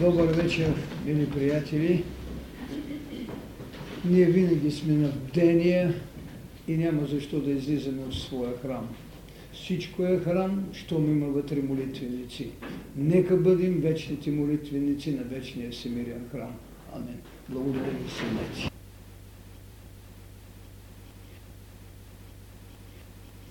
[0.00, 0.74] Добър вечер,
[1.06, 2.04] мили приятели!
[4.04, 5.92] Ние винаги сме на бдение
[6.68, 8.88] и няма защо да излизаме от своя храм.
[9.52, 12.50] Всичко е храм, щом има вътре молитвеници.
[12.96, 16.54] Нека бъдем вечните молитвеници на вечния всемирен храм.
[16.94, 17.20] Амин.
[17.48, 18.70] Благодаря ви, синеци.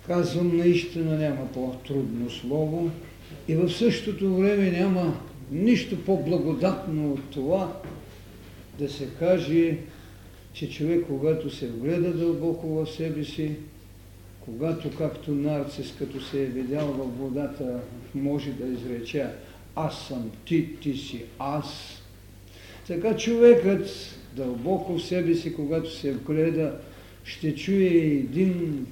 [0.07, 2.91] Казвам, наистина няма по-трудно слово
[3.47, 5.19] и в същото време няма
[5.51, 7.73] нищо по-благодатно от това
[8.79, 9.77] да се каже,
[10.53, 13.55] че човек, когато се вгледа дълбоко в себе си,
[14.39, 17.79] когато, както нарцис, като се е видял във водата,
[18.15, 19.27] може да изрече
[19.75, 22.01] аз съм ти, ти си аз.
[22.87, 23.87] Така човекът
[24.35, 26.79] дълбоко в себе си, когато се вгледа,
[27.23, 28.87] ще чуе един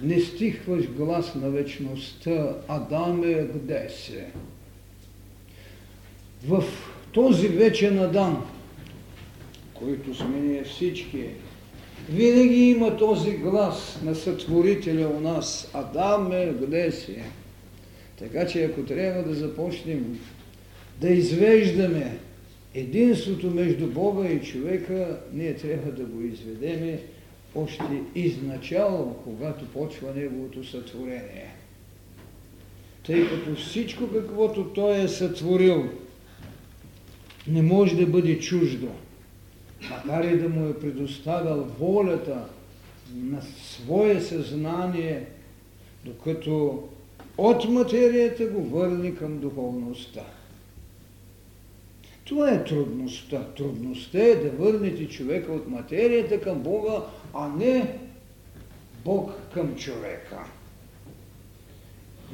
[0.00, 4.26] нестихващ глас на вечността Адаме, къде се?
[6.46, 6.64] В
[7.12, 8.46] този вечен Адам,
[9.74, 11.24] който сме ние всички,
[12.10, 15.70] винаги има този глас на сътворителя у нас.
[15.74, 17.16] Адаме, къде си?
[18.18, 20.18] Така че ако трябва да започнем
[21.00, 22.18] да извеждаме
[22.74, 27.00] единството между Бога и човека, ние трябва да го изведеме
[27.54, 31.54] още изначало, когато почва неговото сътворение.
[33.06, 35.84] Тъй като всичко, каквото той е сътворил,
[37.48, 38.88] не може да бъде чуждо.
[39.90, 42.44] Макар и да му е предоставил волята
[43.14, 45.24] на свое съзнание,
[46.04, 46.82] докато
[47.38, 50.22] от материята го върне към духовността.
[52.24, 53.44] Това е трудността.
[53.56, 57.02] Трудността е да върнете човека от материята към Бога,
[57.34, 57.98] а не
[59.04, 60.44] Бог към човека.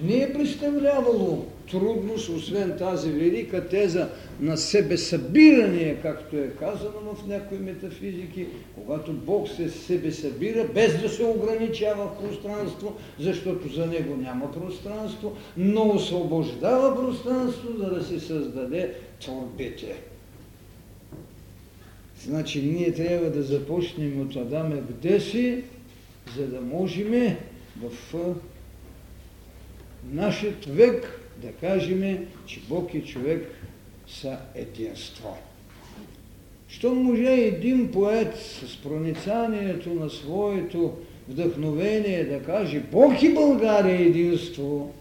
[0.03, 4.09] Не е представлявало трудност, освен тази велика теза
[4.41, 11.25] на себесъбиране, както е казано в някои метафизики, когато Бог се себесъбира, без да се
[11.25, 18.95] ограничава в пространство, защото за него няма пространство, но освобождава пространство, за да се създаде
[19.21, 19.95] творбите.
[22.25, 25.63] Значи ние трябва да започнем от Адаме къде си,
[26.37, 27.37] за да можем
[27.83, 28.15] в
[30.13, 33.51] нашия век да кажем, че Бог и човек
[34.07, 35.39] са единство.
[36.69, 40.97] Що може един поет с проницанието на своето
[41.29, 44.95] вдъхновение да каже Бог и България е единство,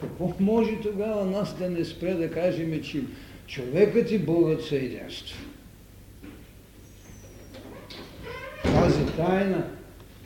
[0.00, 3.00] какво може тогава нас да не спре да кажем, че
[3.46, 5.38] човекът и Богът са единство?
[8.62, 9.64] Тази тайна,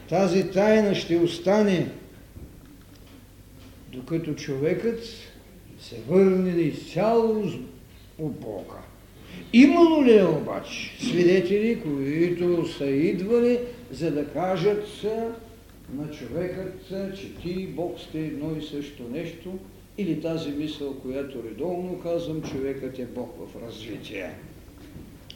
[0.09, 1.89] тази тайна ще остане
[3.95, 5.05] докато човекът
[5.81, 7.45] се върне изцяло
[8.19, 8.79] от Бога.
[9.53, 13.59] Имало ли е обаче свидетели, които са идвали,
[13.91, 15.05] за да кажат
[15.95, 19.59] на човекът, че ти и Бог сте едно и също нещо,
[19.99, 24.31] или тази мисъл, която редовно казвам, човекът е Бог в развитие.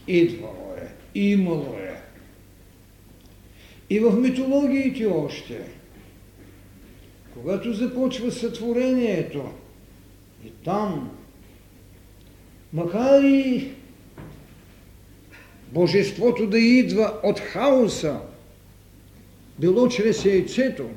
[0.08, 2.02] Идвало е, имало е.
[3.90, 5.60] И в митологиите още–
[7.40, 9.44] когато започва сътворението
[10.44, 11.10] и там,
[12.72, 13.72] макар и
[15.72, 18.20] Божеството да идва от хаоса,
[19.58, 20.90] било чрез яйцето,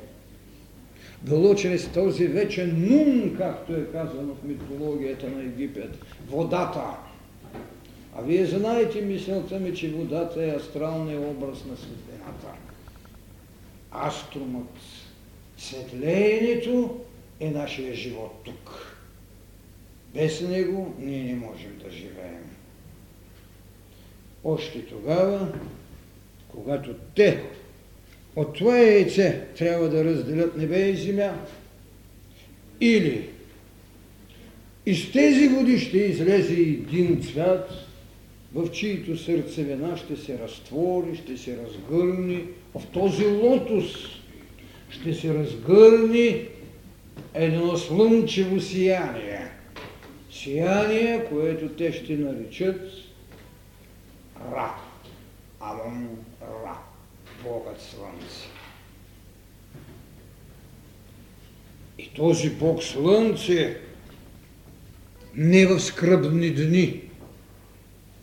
[1.22, 5.98] било чрез този вече нум, както е казано в митологията на Египет,
[6.28, 6.84] водата.
[8.16, 12.48] А вие знаете мисълта ми, че водата е астралният образ на светлината.
[13.92, 15.01] Аструмът
[15.62, 17.00] Светлеенето
[17.40, 18.96] е нашия живот тук.
[20.14, 22.50] Без него ние не можем да живеем.
[24.44, 25.52] Още тогава,
[26.48, 27.42] когато те
[28.36, 31.46] от това яйце трябва да разделят небе и земя,
[32.80, 33.28] или
[34.86, 37.70] из тези води ще излезе един цвят,
[38.54, 42.44] в чието сърцевина ще се разтвори, ще се разгърни,
[42.74, 43.94] в този лотос–
[44.92, 46.48] ще се разгърни
[47.34, 49.50] едно слънчево сияние.
[50.30, 52.80] Сияние, което те ще наричат
[54.54, 54.74] Ра.
[55.60, 56.08] Амон
[56.42, 56.76] Ра.
[57.44, 58.48] Богът Слънце.
[61.98, 63.80] И този Бог Слънце
[65.34, 67.02] не в скръбни дни,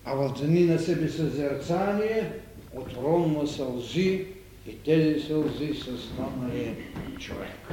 [0.06, 2.32] а в дни на себе съзерцание,
[2.76, 4.26] отронва сълзи,
[4.70, 6.76] и тези сълзи са станали
[7.20, 7.70] човек.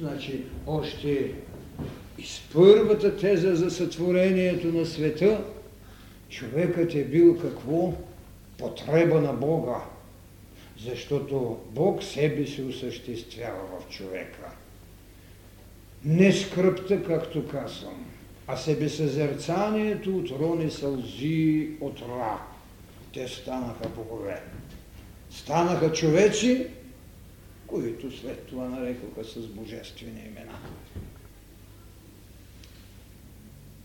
[0.00, 1.34] Значи, още
[2.18, 5.44] И с първата теза за сътворението на света,
[6.28, 7.92] човекът е бил какво?
[8.58, 9.84] Потреба на Бога.
[10.84, 14.50] Защото Бог себе се осъществява в човека.
[16.04, 18.06] Не скръпта, както казвам,
[18.46, 22.38] а себесъзерцанието от рони сълзи от ра.
[23.14, 24.42] Те станаха богове.
[25.34, 26.66] Станаха човеци,
[27.66, 30.58] които след това нарекоха с божествени имена.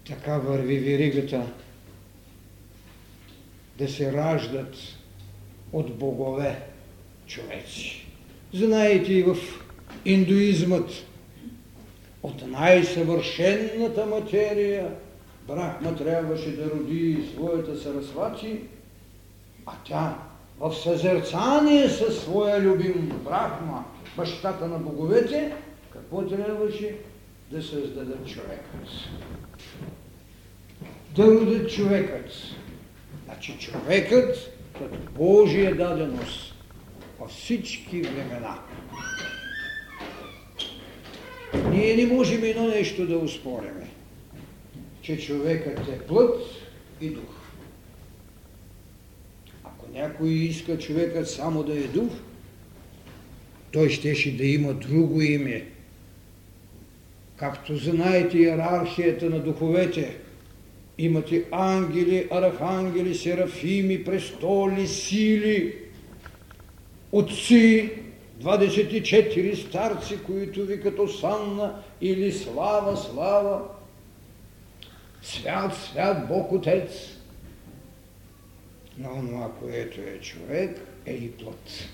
[0.08, 1.46] Така върви виригата
[3.78, 4.76] да се раждат
[5.74, 6.64] от богове
[7.28, 8.08] човеци.
[8.54, 9.38] Знаете и в
[10.06, 10.92] индуизмът
[12.24, 14.96] от най-съвършенната материя
[15.48, 18.60] Брахма трябваше да роди своята Сарасвати,
[19.66, 20.29] а тя
[20.60, 23.86] в съзерцание със своя любим Брахма,
[24.18, 25.54] бащата на боговете,
[25.94, 26.96] какво трябваше?
[27.52, 28.90] Да създадат човекът.
[31.16, 32.32] Да родят човекът.
[33.26, 36.56] Значи човекът като Божия даденост
[37.20, 38.60] във всички времена.
[41.72, 43.90] Ние не можем едно нещо да успориме,
[45.02, 46.42] че човекът е плът
[47.02, 47.39] и дух.
[49.94, 52.12] Някой иска човекът само да е дух,
[53.72, 55.66] той щеше да има друго име.
[57.36, 60.18] Както знаете иерархията на духовете,
[60.98, 65.76] имате ангели, архангели, серафими, престоли, сили,
[67.12, 67.92] отци,
[68.42, 73.62] 24 старци, които ви като Санна или Слава, Слава,
[75.22, 77.19] свят, свят Бог Отец.
[79.00, 81.90] Но това, което е човек, е и плът.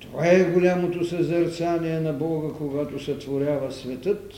[0.00, 4.32] Това е голямото съзърцание на Бога, когато сътворява светът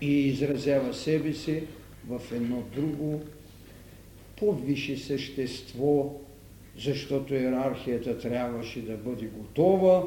[0.00, 1.62] и изразява себе си
[2.08, 3.22] в едно друго,
[4.36, 6.14] по-висше същество,
[6.78, 10.02] защото иерархията трябваше да бъде готова,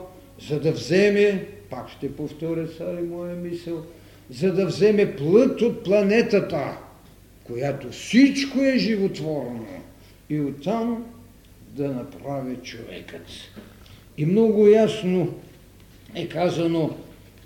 [0.50, 3.86] за да вземе, пак ще повторя цари моя мисъл,
[4.30, 6.77] за да вземе плът от планетата,
[7.51, 9.68] която всичко е животворно
[10.30, 11.06] и оттам
[11.75, 13.27] да направи човекът.
[14.18, 15.33] И много ясно
[16.15, 16.98] е казано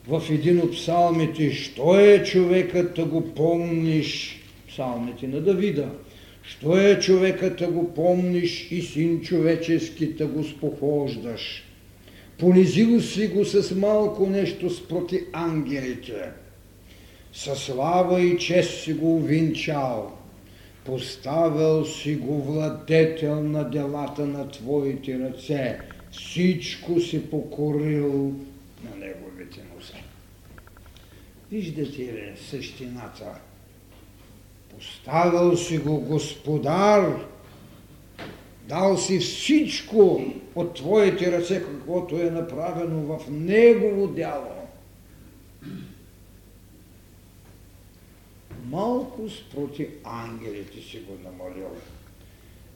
[0.08, 5.90] в един от псалмите, що е човекът да го помниш, псалмите на Давида,
[6.44, 11.64] що е човекът да го помниш и син човечески да го спохождаш.
[12.38, 16.45] Понизил си го с малко нещо спроти ангелите.
[17.36, 20.18] Със слава и чест си го увинчал.
[20.86, 25.80] Поставил си го владетел на делата на твоите ръце.
[26.12, 28.34] Всичко си покорил
[28.84, 30.04] на неговите нозе.
[31.52, 33.40] Виждате ли същината?
[34.76, 37.26] Поставил си го господар,
[38.68, 40.22] дал си всичко
[40.56, 44.56] от твоите ръце, каквото е направено в негово дяло.
[48.72, 51.70] Малко спроти ангелите си го намалил.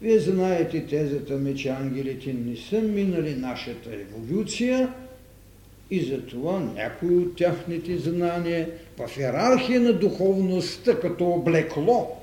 [0.02, 4.94] Вие знаете тезата ми, че ангелите не са минали нашата еволюция
[5.92, 12.18] и затова някои от тяхните знания в иерархия на духовността като облекло,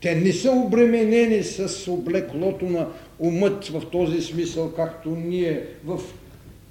[0.00, 2.88] те не са обременени с облеклото на
[3.18, 6.00] умът в този смисъл, както ние в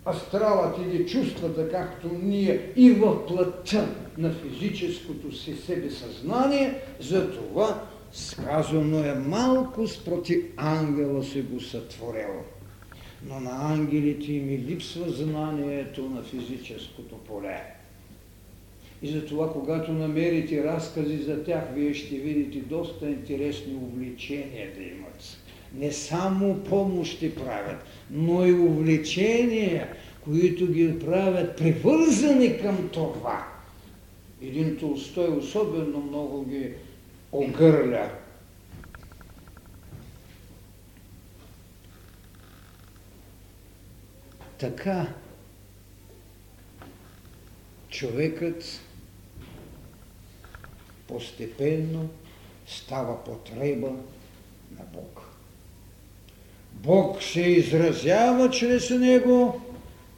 [0.07, 3.87] астралът или чувствата, както ние и в плътта
[4.17, 12.43] на физическото си себе съзнание, затова сказано е малко спроти ангела си го сътворило.
[13.25, 17.63] Но на ангелите им и липсва знанието на физическото поле.
[19.01, 25.37] И затова, когато намерите разкази за тях, вие ще видите доста интересни увлечения да имат.
[25.73, 33.47] Не само помощи правят, но и увлечения, които ги правят привързани към това.
[34.41, 36.73] Един Толстой особено много ги
[37.31, 38.09] огърля.
[44.57, 45.07] Така
[47.89, 48.81] човекът
[51.07, 52.09] постепенно
[52.67, 53.87] става потреба
[54.71, 55.16] на Бог.
[56.83, 59.61] Бог се изразява чрез него,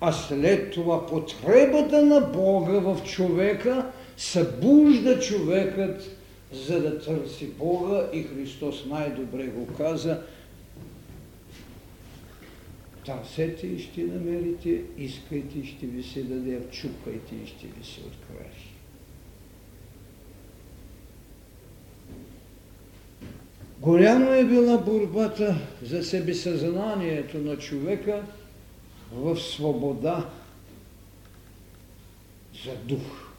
[0.02, 6.18] а след това потребата на Бога в човека събужда човекът,
[6.52, 10.22] за да търси Бога и Христос най-добре го каза.
[13.06, 18.00] Търсете и ще намерите, искайте и ще ви се даде, чупкайте и ще ви се
[18.00, 18.69] открие.
[23.82, 28.24] Голяма е била борбата за себесъзнанието на човека
[29.14, 30.30] в свобода
[32.66, 33.30] за дух.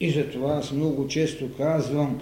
[0.00, 2.20] И затова аз много често казвам,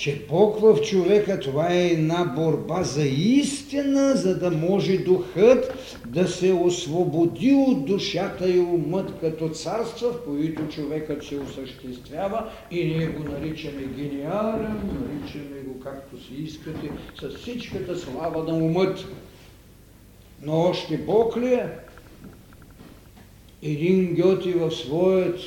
[0.00, 5.74] че Бог в човека това е една борба за истина, за да може духът
[6.06, 12.84] да се освободи от душата и умът като царства, в които човекът се осъществява и
[12.84, 16.90] ние го наричаме гениален, наричаме го както си искате,
[17.20, 19.04] с всичката слава на умът.
[20.42, 21.68] Но още Бог ли е?
[23.62, 25.40] Един Гьоти в своят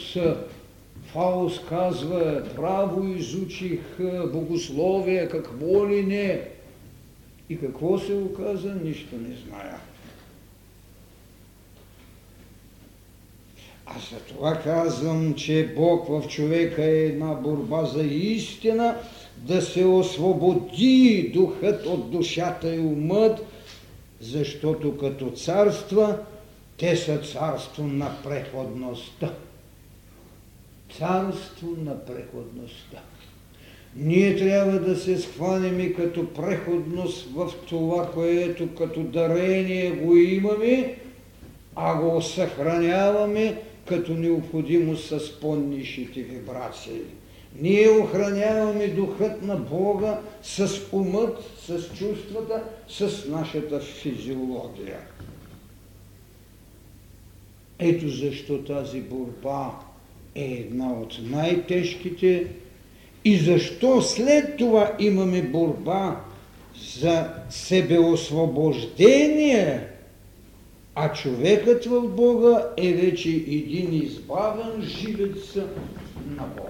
[1.13, 3.81] Фаус казва, право изучих
[4.33, 6.41] богословие, какво ли не.
[7.49, 9.77] И какво се оказа, нищо не зная.
[13.85, 18.95] А за това казвам, че Бог в човека е една борба за истина,
[19.37, 23.45] да се освободи духът от душата и умът,
[24.21, 26.17] защото като царства,
[26.77, 29.33] те са царство на преходността
[30.97, 32.97] царство на преходността.
[33.95, 40.97] Ние трябва да се схванем и като преходност в това, което като дарение го имаме,
[41.75, 47.01] а го съхраняваме като необходимост с по-нишите вибрации.
[47.59, 54.99] Ние охраняваме духът на Бога с умът, с чувствата, с нашата физиология.
[57.79, 59.79] Ето защо тази борба
[60.35, 62.47] е една от най-тежките
[63.25, 66.21] и защо след това имаме борба
[66.97, 69.87] за себеосвобождение,
[70.95, 75.55] а човекът в Бога е вече един избавен живец
[76.27, 76.69] на Бога.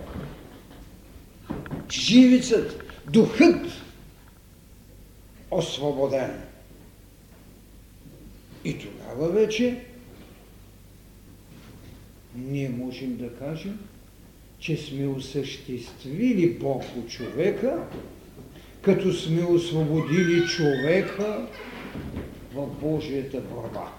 [1.91, 3.65] Живецът, духът
[5.51, 6.41] освободен.
[8.65, 9.79] И тогава вече
[12.35, 13.79] ние можем да кажем,
[14.59, 17.87] че сме осъществили Бог от човека,
[18.81, 21.47] като сме освободили човека
[22.53, 23.93] в Божията борба.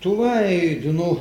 [0.00, 1.18] Това е едно,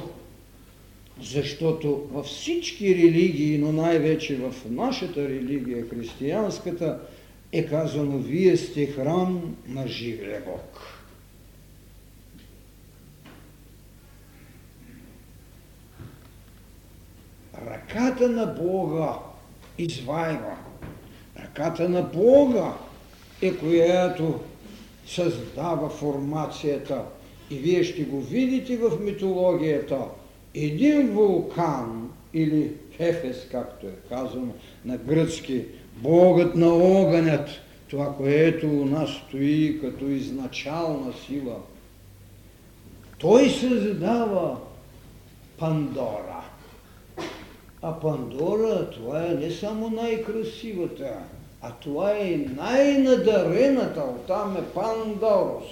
[1.21, 6.99] защото във всички религии, но най-вече в нашата религия, християнската,
[7.51, 10.81] е казано, вие сте храм на живия Бог.
[17.65, 19.13] Ръката на Бога
[19.77, 20.57] извайва.
[21.39, 22.73] Ръката на Бога
[23.41, 24.39] е която
[25.07, 27.05] създава формацията.
[27.49, 29.99] И вие ще го видите в митологията.
[30.55, 34.53] Един вулкан или Хефес, както е казано
[34.85, 35.65] на гръцки,
[36.01, 37.49] Богът на огънят,
[37.89, 41.57] това, което у нас стои като изначална сила,
[43.17, 44.57] той създава
[45.57, 46.43] Пандора.
[47.81, 51.13] А Пандора, това е не само най-красивата,
[51.61, 55.65] а това е най-надарената, оттам е Пандорос.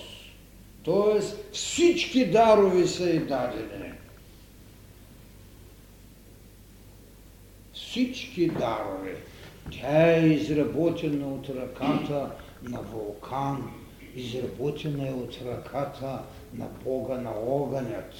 [0.83, 3.91] Тоест всички дарови са и дадени.
[7.73, 9.15] Всички дарови.
[9.71, 12.31] Тя е изработена от ръката
[12.63, 13.71] на вулкан,
[14.15, 16.19] изработена е от ръката
[16.53, 18.13] на Бога на огънят.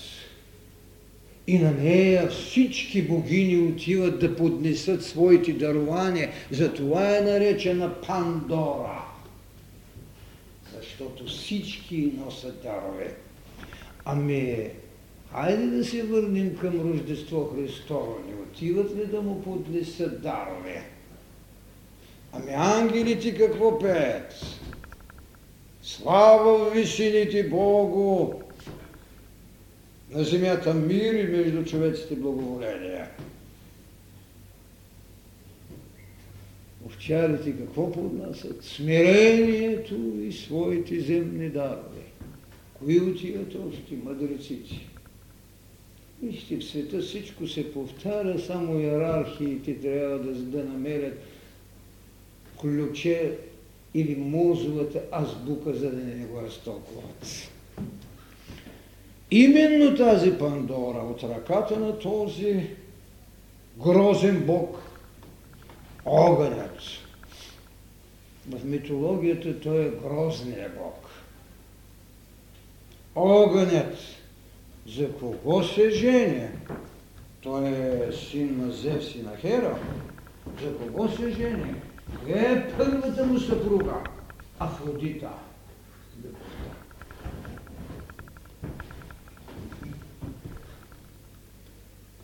[1.48, 6.32] И на нея всички богини отиват да поднесат своите дарования.
[6.52, 9.06] Затова е наречена Пандора.
[10.78, 13.16] Защото всички носят дарове.
[14.06, 14.70] Ами,
[15.34, 18.16] хайде да се върнем към Рождество Христово.
[18.28, 20.99] Не отиват ли да му поднесат дарове?
[22.34, 24.34] Ами ангелите какво пеят?
[25.82, 28.34] Слава в висините Богу!
[30.12, 33.06] На земята мир и между човеците благоволение.
[36.86, 38.64] Овчарите какво поднасят?
[38.64, 42.02] Смирението и своите земни дарове.
[42.74, 43.96] Кои отиват още?
[44.04, 44.90] Мъдреците.
[46.24, 51.20] Вижте, в света всичко се повтаря, само иерархиите трябва да, да намерят
[52.62, 53.38] ключе
[53.94, 57.50] или мозовата азбука, за да не го разтолкуват.
[59.32, 62.68] Именно тази Пандора от ръката на този
[63.78, 64.78] грозен бог,
[66.06, 66.80] огънят.
[68.50, 71.10] В митологията той е грозният бог.
[73.16, 73.98] Огънят.
[74.88, 76.50] За кого се женя?
[77.42, 79.80] Той е син на Зевс и на Хера.
[80.64, 81.74] За кого се жени?
[82.24, 84.04] Коя е първата му съпруга?
[84.60, 85.30] Афродита.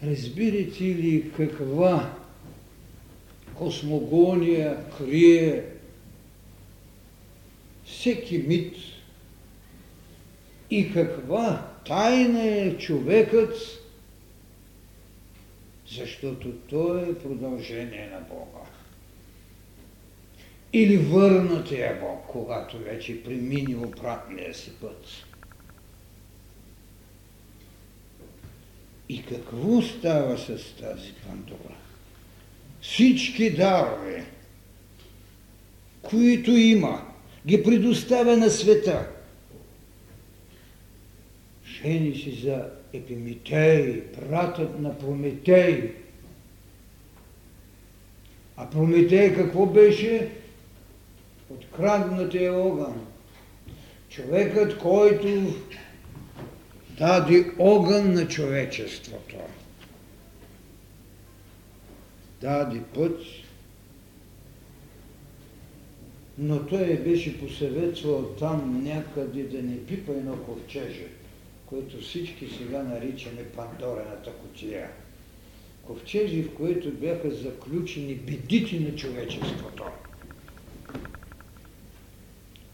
[0.04, 2.16] Разбирате ли каква
[3.56, 5.66] космогония крие
[7.86, 8.76] всеки мит
[10.70, 13.56] и каква тайна е човекът,
[15.88, 18.75] защото той е продължение на Бога.
[20.76, 25.06] Или върнатия Бог, когато вече премини обратния си път.
[29.10, 31.76] И какво става с тази Пандора?
[32.82, 34.26] Всички дарове,
[36.02, 37.14] които има,
[37.48, 39.10] ги предоставя на света.
[41.66, 45.94] Жени си за Епиметей, братът на Прометей.
[48.58, 50.32] А Прометей какво беше?
[51.50, 53.08] Откраднатия огън.
[54.10, 55.28] Човекът, който
[56.98, 59.36] даде огън на човечеството.
[62.42, 63.20] Даде път,
[66.38, 71.08] но той беше посъветвал там някъде да не пипа едно ковчеже
[71.66, 74.90] което всички сега наричаме Пандорената котия.
[75.84, 79.84] Ковчежи, в които бяха заключени бедите на човечеството.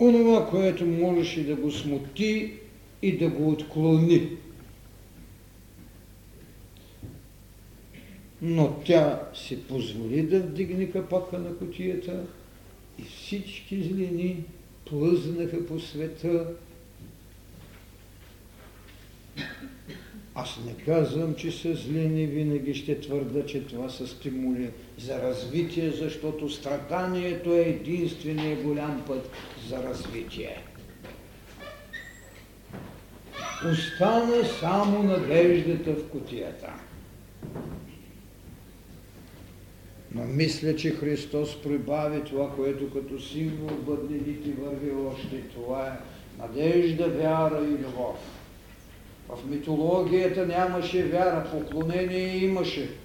[0.02, 2.54] Онова, което можеше да го смути
[3.02, 4.30] и да го отклони.
[8.42, 12.24] Но тя си позволи да вдигне капака на котията
[13.00, 14.44] и всички злини
[14.86, 16.48] плъзнаха по света
[20.36, 25.22] аз не казвам, че са зли, не винаги ще твърда, че това са стимули за
[25.22, 29.30] развитие, защото страданието е единствения голям път
[29.70, 30.58] за развитие.
[33.72, 36.74] Остана само надеждата в кутията.
[40.16, 45.42] Но мисля, че Христос прибави това, което като символ бъднелите върви още.
[45.54, 46.00] Това е
[46.42, 48.41] надежда, вяра и любов.
[49.32, 52.98] В митологията нямаше вяра, поклонение имаше.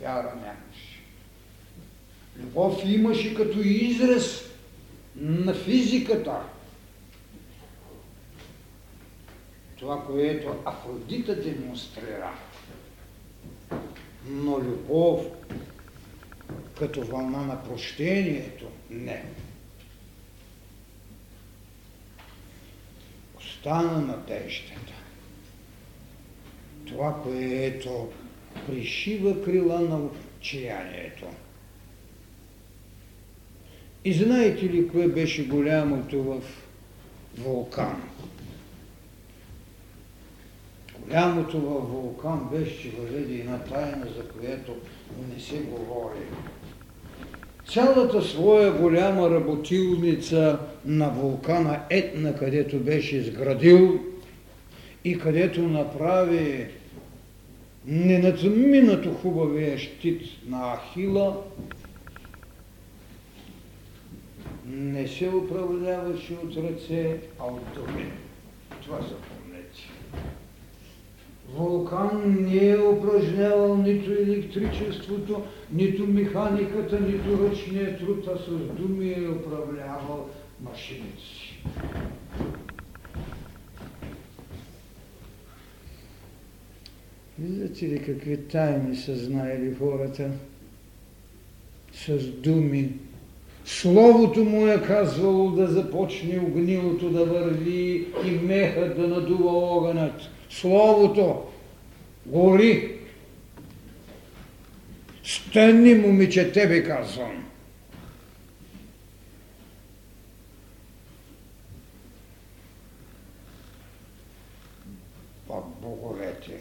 [0.00, 1.02] Вяра нямаше.
[2.38, 4.44] Любов имаше като израз
[5.16, 6.40] на физиката.
[9.78, 12.32] Това, което Афродита демонстрира.
[14.26, 15.26] Но любов
[16.78, 18.66] като вълна на прощението.
[18.90, 19.24] Не.
[23.38, 24.92] Остана надеждата.
[26.86, 28.12] Това, което
[28.66, 31.26] пришива крила на отчаянието.
[34.04, 36.42] И знаете ли кое беше голямото в
[37.38, 38.02] вулкан?
[40.98, 44.76] Голямото във вулкан беше, че въведе една тайна, за която
[45.34, 46.24] не се говори
[47.68, 54.00] цялата своя голяма работилница на вулкана Етна, където беше изградил
[55.04, 56.66] и където направи
[57.86, 61.36] ненадминато хубавия щит на Ахила,
[64.66, 68.06] не се управляваше от ръце, а от думи.
[68.82, 69.88] Това запомнете.
[71.56, 78.50] Вулкан не е упражнявал нито електричеството, нито механиката, нито ръчния труд, а с
[78.82, 80.28] думи е управлявал
[80.64, 81.62] машините си.
[87.38, 90.30] Виждате ли какви тайни са знаели хората?
[91.92, 92.92] С думи.
[93.64, 100.20] Словото му е казвало да започне огнилото да върви и мехът да надува огънът.
[100.52, 101.52] Словото
[102.26, 102.98] гори.
[105.24, 107.48] Стани, момиче, тебе казвам.
[115.48, 116.60] Пак боговете.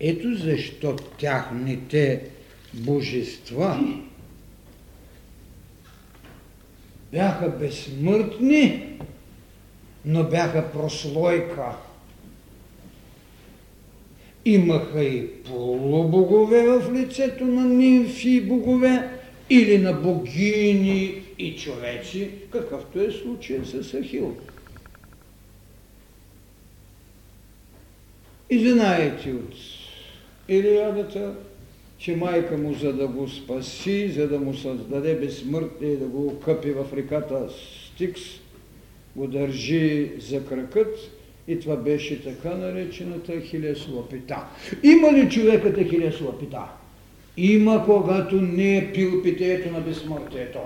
[0.00, 2.24] Ето защо тяхните
[2.74, 4.00] божества
[7.12, 8.98] бяха безсмъртни
[10.04, 11.76] но бяха прослойка.
[14.44, 19.10] Имаха и полубогове в лицето на нимфи и богове,
[19.50, 24.36] или на богини и човеци, какъвто е случай с Ахил.
[28.50, 29.54] И знаете от
[30.48, 31.34] Илиадата,
[31.98, 36.70] че майка му, за да го спаси, за да му създаде безсмъртие, да го къпи
[36.70, 37.48] в реката
[37.86, 38.20] Стикс,
[39.18, 40.96] го държи за кракът
[41.48, 44.44] и това беше така наречената хилесова пита.
[44.82, 46.64] Има ли човекът е хилесова пита?
[47.36, 50.58] Има, когато не е пил питието на безсмъртието.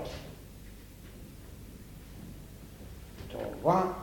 [3.31, 3.95] Това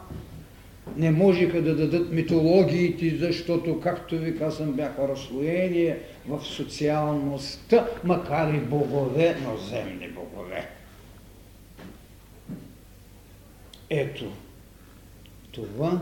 [0.96, 8.58] не можеха да дадат митологиите, защото, както ви казвам, бяха разслоение в социалността, макар и
[8.58, 10.79] богове, но земни богове.
[13.90, 14.32] Ето,
[15.52, 16.00] това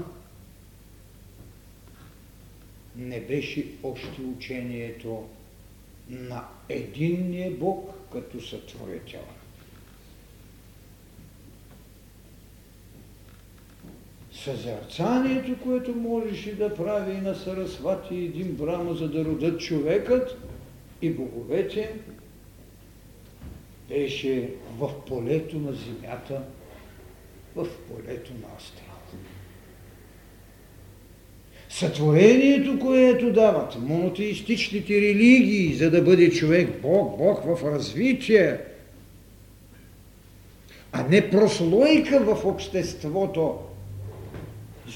[2.97, 5.29] не беше още учението
[6.09, 9.25] на единния Бог като сътворител.
[14.33, 20.37] Съзерцанието, което можеше да прави и на Сарасвати и един Брама, за да родят човекът
[21.03, 21.95] и боговете,
[23.89, 26.43] беше в полето на земята,
[27.65, 29.17] в полето на астралата.
[31.69, 38.59] Сътворението, което дават монотеистичните религии, за да бъде човек Бог, Бог в развитие,
[40.93, 43.59] а не прослойка в обществото,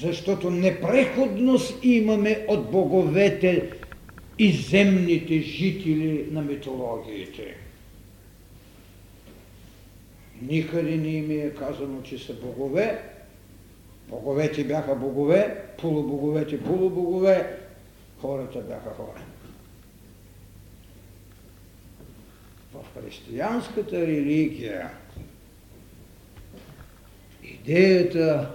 [0.01, 3.69] защото непреходност имаме от боговете
[4.39, 7.62] и земните жители на митологиите.
[10.41, 13.09] Никъде не им е казано, че са богове.
[14.09, 17.59] Боговете бяха богове, полубоговете полубогове,
[18.21, 19.21] хората бяха хора.
[22.73, 24.91] В християнската религия
[27.43, 28.51] идеята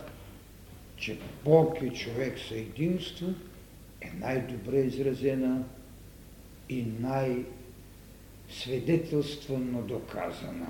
[0.98, 3.26] че Бог и човек са единство,
[4.00, 5.64] е най-добре изразена
[6.68, 10.66] и най-свидетелствено доказана.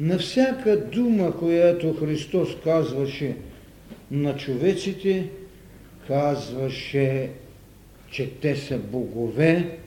[0.00, 3.36] На всяка дума, която Христос казваше
[4.10, 5.28] на човеците,
[6.06, 7.30] казваше,
[8.10, 9.78] че те са богове,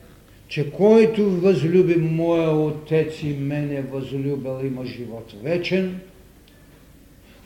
[0.48, 6.00] че който възлюби моя Отец и мене възлюбил има живот вечен,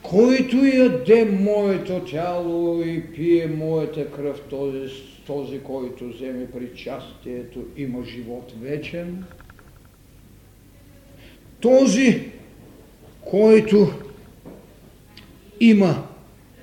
[0.02, 4.92] който яде моето тяло и пие моята кръв, този,
[5.26, 9.24] този който вземе причастието, има живот вечен.
[11.60, 12.37] Този,
[13.20, 13.92] който
[15.60, 16.08] има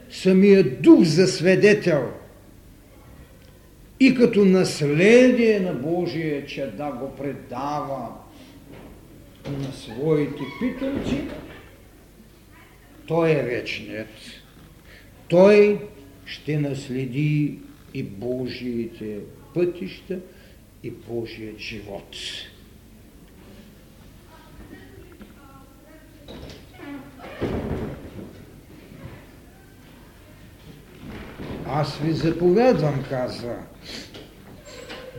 [0.09, 2.09] самия дух за свидетел–
[3.99, 6.45] и като наследие на Божие
[6.77, 8.09] да го предава
[9.59, 11.21] на своите питомци,
[13.07, 14.07] той е вечният.
[15.27, 15.79] Той
[16.25, 17.59] ще наследи
[17.93, 19.19] и Божиите
[19.53, 20.19] пътища
[20.83, 22.15] и Божият живот.
[31.67, 33.55] Аз ви заповядвам, казва,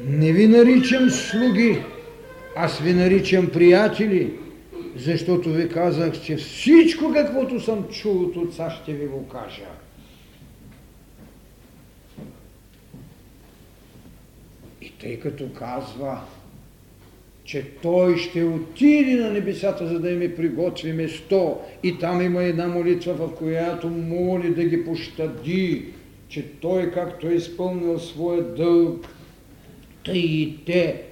[0.05, 1.83] не ви наричам слуги,
[2.57, 4.33] аз ви наричам приятели,
[4.97, 9.67] защото ви казах, че всичко каквото съм чул от отца ще ви го кажа.
[14.83, 16.21] И тъй като казва,
[17.45, 21.57] че той ще отиде на небесата, за да им приготви место.
[21.83, 25.85] И там има една молитва, в която моли да ги пощади,
[26.29, 29.07] че той, както е изпълнил своя дълг,
[30.05, 31.03] тъй и те,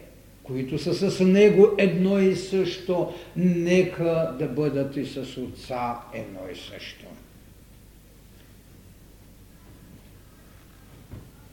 [0.42, 6.56] които са с него едно и също, нека да бъдат и с Отца едно и
[6.56, 7.04] също.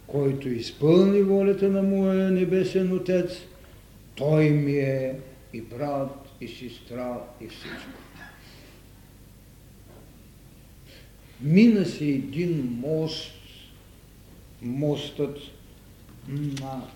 [0.08, 3.42] Който изпълни волята на моя небесен Отец,
[4.16, 5.16] той ми е
[5.54, 8.00] и брат, и сестра, и всичко.
[11.42, 13.41] Мина си един мост,
[14.62, 15.38] мостът
[16.28, 16.88] на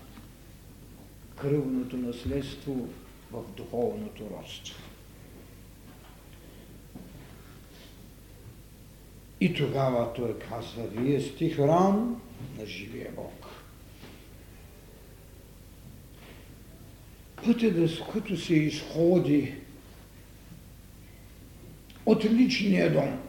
[1.36, 2.88] кръвното наследство
[3.32, 4.82] в духовното родство.
[9.40, 12.22] И тогава той казва, вие сте храм
[12.58, 13.46] на живия Бог.
[17.44, 19.54] Пътя, да, като се изходи
[22.06, 23.20] от личния дом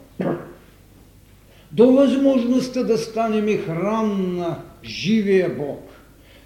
[1.71, 5.89] до възможността да станем храм на живия Бог.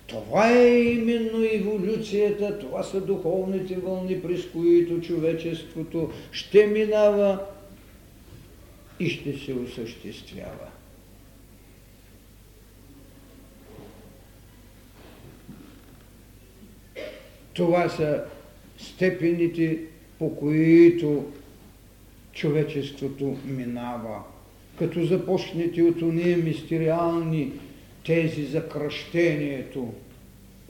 [0.08, 7.40] Това е именно еволюцията, това са духовните вълни, през които човечеството ще минава
[9.00, 10.68] и ще се осъществява.
[17.54, 18.24] Това са
[18.78, 19.80] степените,
[20.20, 21.26] по които
[22.34, 24.24] човечеството минава.
[24.82, 27.52] Като започнете от уния мистериални
[28.06, 29.94] тези за кръщението,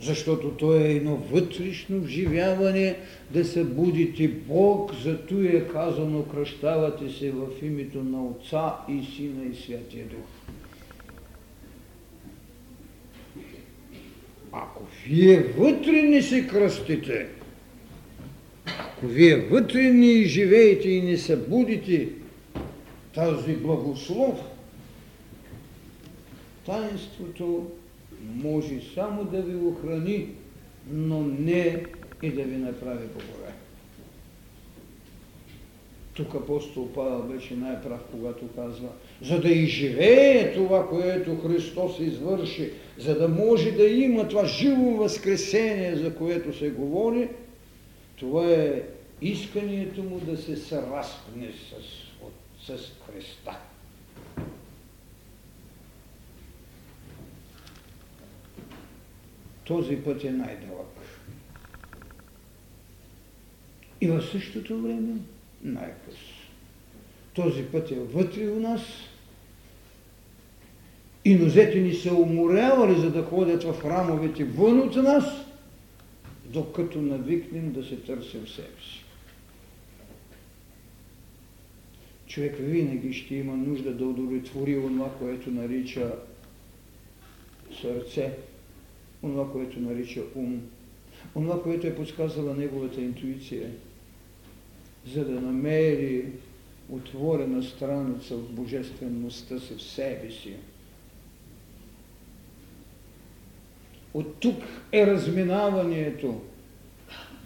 [0.02, 2.96] защото то е едно вътрешно вживяване
[3.34, 9.56] да събудите Бог, зато е казано кръщавате се в името на Отца и Сина и
[9.56, 10.28] Святия Дух.
[14.52, 17.28] Ако вие вътре не се кръстите,
[18.66, 22.08] ако вие вътре не живеете и не събудите
[23.14, 24.40] тази благослов,
[26.66, 27.72] таинството
[28.36, 30.28] може само да ви охрани,
[30.92, 31.86] но не
[32.24, 33.54] и да ви направи богове.
[36.14, 38.90] Тук апостол Павел беше най-прав, когато казва,
[39.22, 45.96] за да изживее това, което Христос извърши, за да може да има това живо възкресение,
[45.96, 47.30] за което се говори,
[48.16, 48.82] това е
[49.22, 52.11] исканието му да се съразпне с,
[52.68, 53.58] с Христа.
[59.64, 60.88] Този път е най-дълъг.
[64.02, 65.14] И в същото време
[65.64, 66.16] най-къс.
[67.34, 68.82] Този път е вътре у нас.
[71.26, 75.24] И нозете ни са уморявали, за да ходят в храмовете вън от нас,
[76.46, 79.01] докато навикнем да се търсим себе си.
[82.32, 86.16] Човек винаги ще има нужда да удовлетвори това, което нарича
[87.82, 88.32] сърце,
[89.22, 90.62] това, което нарича ум,
[91.34, 93.72] това, което е подсказала неговата интуиция,
[95.14, 96.26] за да намери
[96.90, 100.54] отворена страница в божествеността си в себе си.
[104.14, 106.42] От тук е разминаването.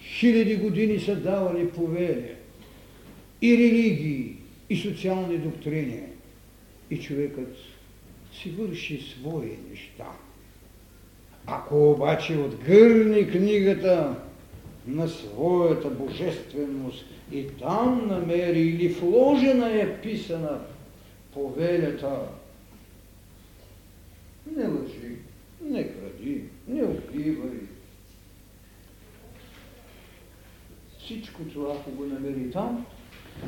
[0.02, 2.36] Хиляди години са давали повели
[3.42, 6.02] и религии, и социални доктрини.
[6.90, 7.56] И човекът
[8.34, 10.12] си върши свои неща.
[11.48, 14.16] Ако обаче отгърне книгата
[14.88, 20.60] на своята божественост и там намери или вложена е писана
[21.34, 22.20] повелята
[24.46, 25.16] не лъжи,
[25.62, 27.60] не кради, не убивай.
[31.00, 32.86] Всичко това, ако го намери там,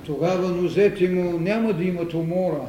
[0.05, 2.67] тогава нозете му няма да имат умора.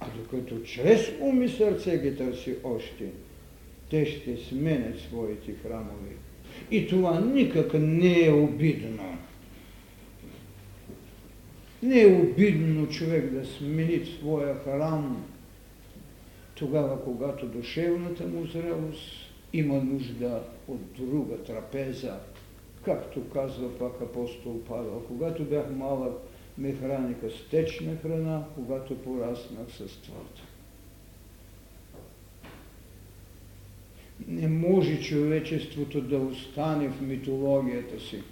[0.00, 3.06] А докато чрез ум и сърце ги търси още,
[3.90, 6.14] те ще сменят своите храмове.
[6.70, 9.18] И това никак не е обидно.
[11.82, 15.24] Не е обидно човек да смени своя храм
[16.54, 22.18] тогава, когато душевната му зрелост има нужда от друга трапеза,
[22.84, 26.12] както казва пак апостол Павел, когато бях малък,
[26.58, 30.42] ме храника с течна храна, когато пораснах с твърда.
[34.26, 38.22] Не може човечеството да остане в митологията си.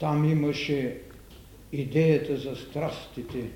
[0.00, 1.00] Там имаше
[1.72, 3.50] идеята за страстите.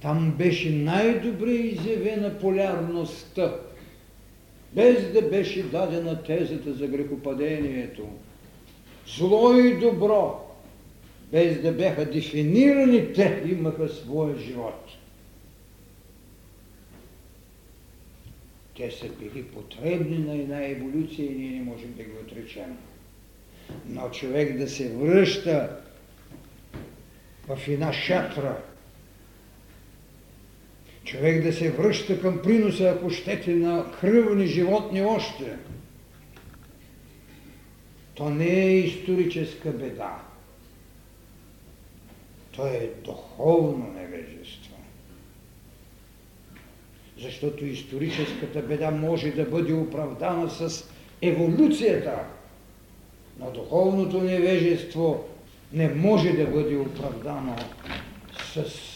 [0.00, 3.60] Там беше най-добре изявена полярността
[4.74, 8.08] без да беше дадена тезата за грехопадението.
[9.18, 10.40] Зло и добро,
[11.32, 14.88] без да бяха дефинирани, те имаха своя живот.
[18.76, 22.76] Те са били потребни на една еволюция и ние не можем да ги отречем.
[23.88, 25.76] Но човек да се връща
[27.48, 28.58] в една шатра,
[31.04, 35.56] човек да се връща към приноса, ако щете, на кръвни животни още.
[38.14, 40.22] То не е историческа беда.
[42.56, 44.74] То е духовно невежество.
[47.18, 50.90] Защото историческата беда може да бъде оправдана с
[51.22, 52.24] еволюцията,
[53.38, 55.24] но духовното невежество
[55.72, 57.56] не може да бъде оправдано
[58.54, 58.93] с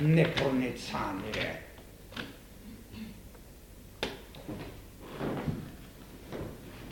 [0.00, 1.62] непроницание.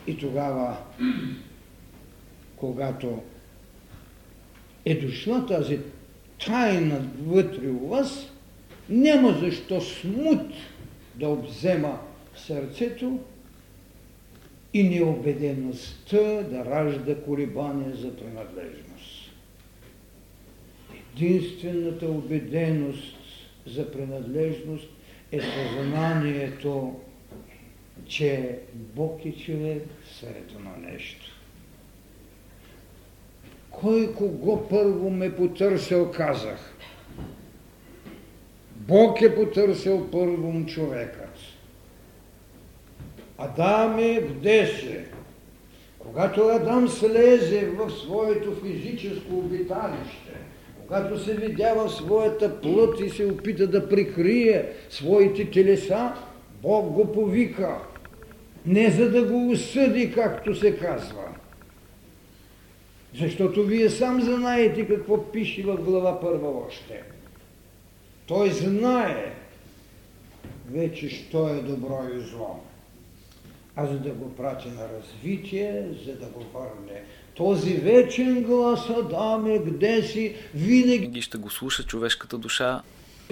[0.07, 0.77] И тогава
[2.55, 3.23] когато
[4.85, 5.79] е дошла тази
[6.45, 8.31] тайна вътре у вас,
[8.89, 10.51] няма защо смут
[11.15, 11.99] да обзема
[12.35, 13.19] сърцето
[14.73, 18.84] и необедеността да ражда колебания за принадлежност.
[21.15, 23.15] Единствената убеденост
[23.65, 24.87] за принадлежност
[25.31, 26.99] е съзнанието,
[28.05, 29.83] че Бог е човек
[30.19, 31.25] сред на нещо.
[33.71, 36.75] Кой кого първо ме потърсил, казах.
[38.75, 41.37] Бог е потърсил първо човекът.
[43.37, 45.05] Адам е в десе.
[45.99, 50.35] Когато Адам слезе в своето физическо обиталище,
[50.87, 56.13] когато се видя в своята плът и се опита да прикрие своите телеса,
[56.61, 57.77] Бог го повика.
[58.65, 61.23] Не за да го осъди, както се казва.
[63.19, 67.03] Защото вие сам знаете какво пише в глава първа още.
[68.27, 69.33] Той знае
[70.69, 72.59] вече, що е добро и зло.
[73.75, 77.03] А за да го прати на развитие, за да го върне.
[77.35, 82.81] Този вечен глас, Адаме, къде си, винаги ще го слуша човешката душа.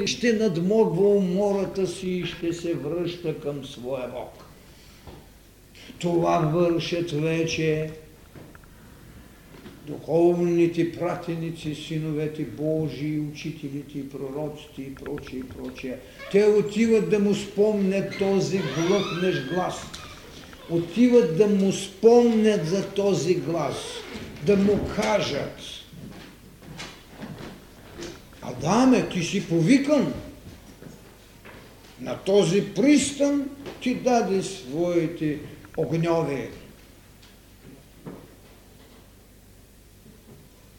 [0.06, 4.46] Ще надмогва умората си и ще се връща към своя Бог.
[6.00, 7.90] Това вършат вече
[9.88, 15.98] духовните пратеници, синовете Божии, учителите, пророците и прочие, и прочие.
[16.32, 19.86] Те отиват да му спомнят този глътнеш глас.
[20.70, 23.76] Отиват да му спомнят за този глас,
[24.46, 25.60] да му кажат.
[28.42, 30.14] Адаме, ти си повикан.
[32.02, 33.50] На този пристан
[33.82, 35.40] ти даде своите
[35.78, 36.50] огньови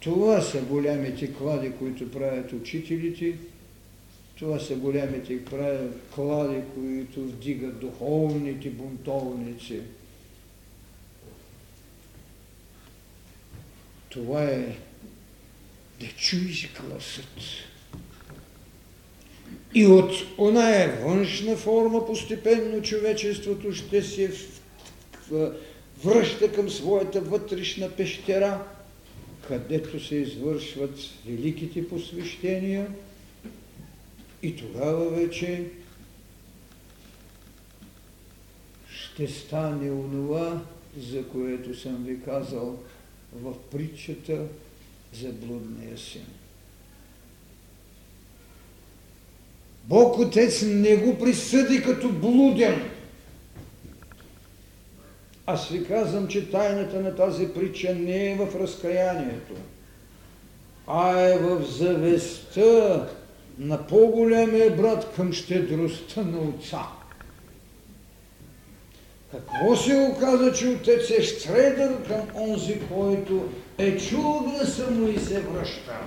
[0.05, 3.35] Това са големите клади, които правят учителите.
[4.39, 5.39] Това са големите
[6.15, 9.81] клади, които вдигат духовните бунтовници.
[14.09, 14.77] Това е
[16.01, 17.41] да чуеш гласът.
[19.75, 24.31] И от оная външна форма постепенно човечеството ще се
[26.05, 28.65] връща към своята вътрешна пещера–
[29.49, 32.87] където се извършват великите посвещения
[34.45, 35.65] и тогава вече
[38.91, 40.61] ще стане онова,
[40.99, 42.79] за което съм ви казал
[43.33, 44.43] в притчата
[45.13, 46.27] за блудния син.
[49.85, 52.91] Бог Отец не го присъди като блуден,
[55.47, 59.55] аз ви казвам, че тайната на тази притча не е в разкаянието,
[60.87, 63.09] а е в завестта
[63.59, 66.87] на по-големия брат към щедростта на отца.
[69.33, 75.19] Какво се оказа, че отец е щедър към онзи, който е чул гласа му и
[75.19, 76.01] се връща?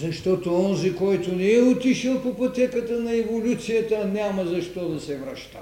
[0.00, 5.58] Защото онзи, който не е отишъл по пътеката на еволюцията, няма защо да се връща.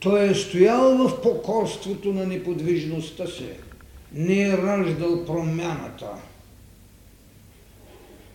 [0.00, 3.46] Той е стоял в покорството на неподвижността си,
[4.12, 6.10] не е раждал промяната.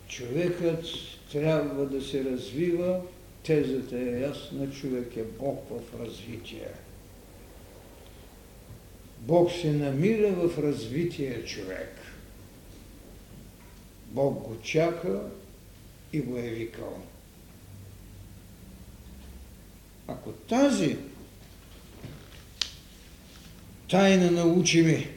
[0.07, 0.85] Човекът
[1.31, 3.01] трябва да се развива,
[3.43, 6.67] тезата е ясна, човек е Бог в развитие.
[9.19, 11.99] Бог се намира в развитие човек.
[14.05, 15.21] Бог го чака
[16.13, 17.01] и го е викал.
[20.07, 20.97] Ако тази
[23.89, 25.12] тайна научиме,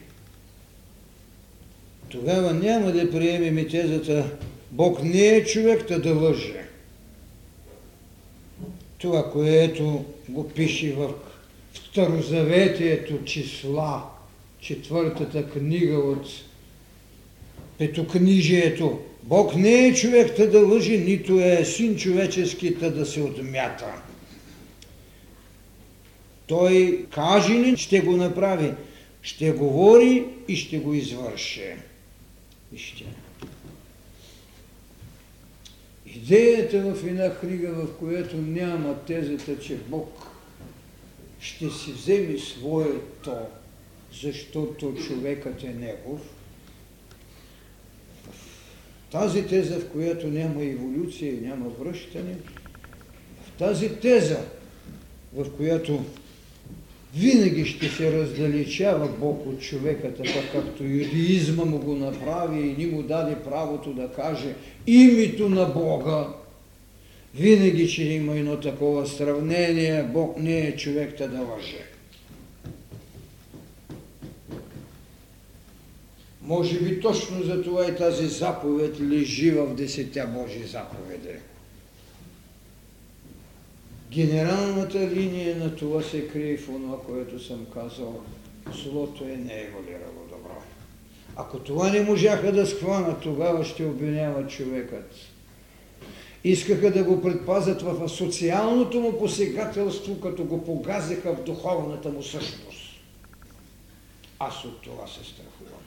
[2.09, 4.37] тогава няма да приемем тезата
[4.71, 6.67] Бог не е човек да лъже.
[8.99, 11.15] Това, което го пише в
[11.75, 14.03] Второзаветието числа,
[14.61, 16.27] четвъртата книга от
[17.79, 18.99] петокнижието.
[19.23, 23.93] Бог не е човек да лъжи, нито е син човечески да се отмята.
[26.47, 28.73] Той каже ли, ще го направи.
[29.23, 31.75] Ще говори и ще го извърши.
[32.77, 33.05] Вижте.
[36.07, 40.27] Идеята в една книга, в която няма тезата, че Бог
[41.41, 43.37] ще си вземе своето,
[44.23, 46.21] защото човекът е негов,
[49.11, 52.37] тази теза, в която няма еволюция и няма връщане,
[53.47, 54.47] в тази теза
[55.37, 56.05] в която
[57.17, 62.87] винаги ще се раздалечава Бог от човека, така както юдеизма му го направи и ни
[62.87, 64.55] му даде правото да каже
[64.87, 66.29] името на Бога,
[67.35, 71.85] винаги ще има едно такова сравнение, Бог не е човек да лъже.
[76.43, 81.39] Може би точно за това и тази заповед лежи в десетя Божи заповеди.
[84.11, 88.21] Генералната линия на това се крие в това, което съм казал.
[88.83, 90.63] Злото е не еволирало добро.
[91.37, 95.13] Ако това не можаха да схванат, тогава ще обвиняват човекът.
[96.45, 103.01] Искаха да го предпазят в социалното му посегателство, като го погазиха в духовната му същност.
[104.39, 105.83] Аз от това се страхувам.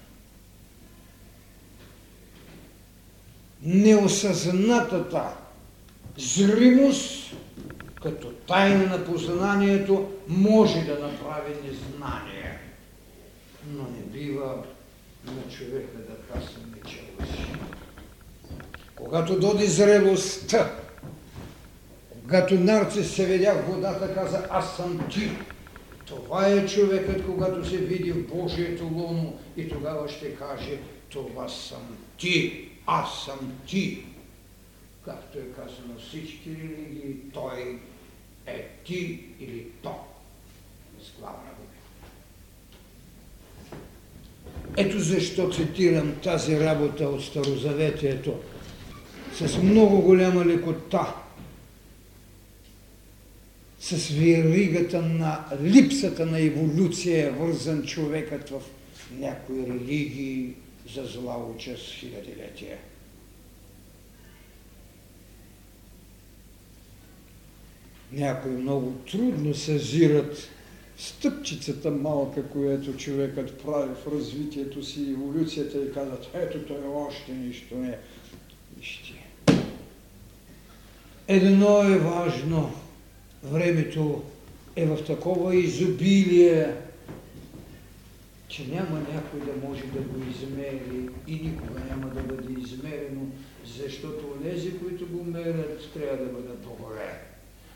[3.61, 5.30] Неосъзнатата
[6.17, 7.34] зримост
[8.03, 12.59] като тайна на познанието може да направи незнание,
[13.73, 14.63] но не бива
[15.25, 17.03] на човека да касаме, че.
[18.95, 20.71] Когато доди зрелостта,
[22.21, 25.29] когато нарцис се видя в водата, каза, аз съм ти.
[26.05, 30.79] Това е човекът, когато се види в Божието луно и тогава ще каже,
[31.09, 34.05] това съм ти, аз съм ти.
[35.05, 37.79] Както е казано всички религии, той
[38.45, 39.95] е ти или то.
[41.01, 41.49] С главна
[44.77, 48.39] Ето защо цитирам тази работа от Старозаветието
[49.33, 51.15] с много голяма лекота,
[53.79, 58.61] с виригата на липсата на еволюция е вързан човекът в
[59.11, 60.53] някои религии
[60.95, 62.77] за зла участ хилядилетия.
[68.12, 70.49] Някои много трудно съзират
[70.97, 77.76] стъпчицата малка, която човекът прави в развитието си, еволюцията и казват, ето той още нищо
[77.76, 77.97] не.
[78.78, 79.14] Вижте.
[81.28, 82.72] Едно е важно.
[83.43, 84.24] Времето
[84.76, 86.74] е в такова изобилие,
[88.47, 93.22] че няма някой да може да го измери и никога няма да бъде измерено,
[93.78, 97.28] защото тези, които го мерят, трябва да бъдат богове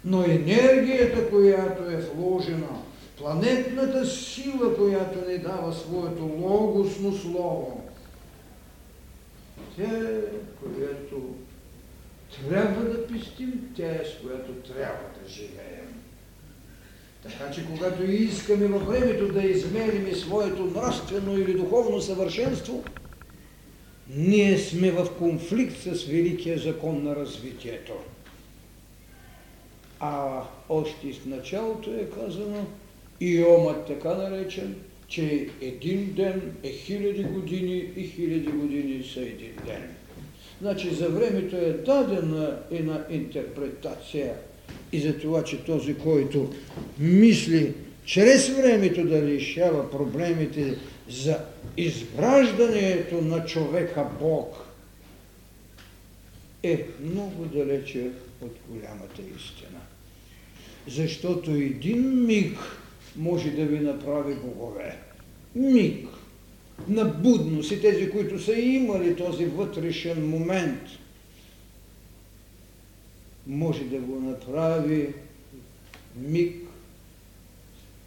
[0.06, 2.82] но енергията, която е вложена,
[3.18, 7.84] планетната сила, която ни дава своето логосно слово,
[9.78, 10.22] тя е,
[10.64, 11.36] която
[12.50, 15.74] трябва да пестим, тя е с която трябва да живеем.
[17.24, 22.84] Така че когато искаме във времето да измерим своето нравствено или духовно съвършенство,
[24.16, 27.94] ние сме в конфликт с великия закон на развитието.
[30.06, 32.66] А още в началото е казано
[33.20, 34.76] и омът така наречен,
[35.08, 39.96] че един ден е хиляди години и хиляди години са един ден.
[40.62, 44.34] Значи за времето е дадена една интерпретация
[44.92, 46.54] и за това, че този, който
[47.00, 47.74] мисли
[48.06, 50.78] чрез времето да решава проблемите
[51.10, 51.40] за
[51.78, 54.66] изграждането на човека Бог,
[56.64, 58.10] е много далече
[58.42, 59.73] от голямата истина
[60.88, 62.58] защото един миг
[63.16, 64.98] може да ви направи богове.
[65.56, 66.08] Миг
[66.88, 70.82] на будност и тези, които са имали този вътрешен момент,
[73.48, 75.14] може да го направи
[76.16, 76.56] миг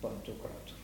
[0.02, 0.74] Пантократор.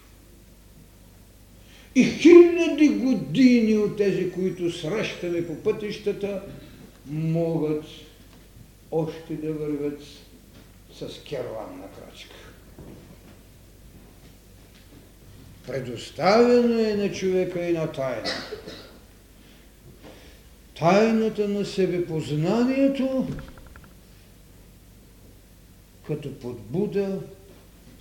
[1.95, 6.43] И хиляди години от тези, които срещаме по пътищата,
[7.11, 7.85] могат
[8.91, 10.01] още да вървят
[10.99, 12.37] с керванна крачка.
[15.67, 18.29] Предоставено е на човека и на тайна.
[20.79, 23.29] Тайната на себепознанието
[26.07, 27.21] като подбуда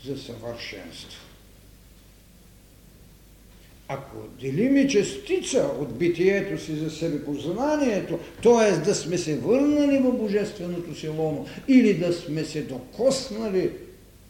[0.06, 1.31] за съвършенство.
[3.94, 8.72] Ако отделиме частица от битието си за себепознанието, т.е.
[8.72, 13.72] да сме се върнали в Божественото си лоно или да сме се докоснали,